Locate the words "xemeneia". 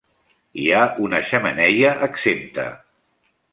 1.27-1.93